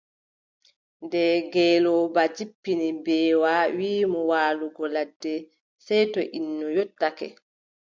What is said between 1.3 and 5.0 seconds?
ngeelooba jippini mbeewa wii mo waalugo